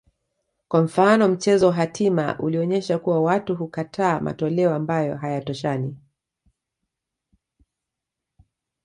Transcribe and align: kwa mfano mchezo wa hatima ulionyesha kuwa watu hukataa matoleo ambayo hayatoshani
kwa 0.67 0.81
mfano 0.81 1.27
mchezo 1.27 1.67
wa 1.67 1.73
hatima 1.73 2.39
ulionyesha 2.39 2.99
kuwa 2.99 3.21
watu 3.21 3.55
hukataa 3.55 4.19
matoleo 4.19 4.73
ambayo 4.75 5.17
hayatoshani 5.17 5.95